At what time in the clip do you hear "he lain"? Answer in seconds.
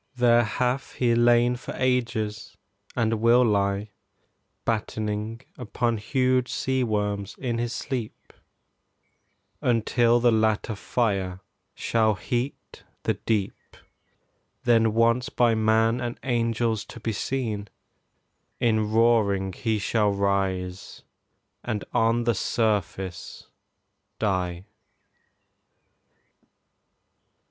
0.93-1.57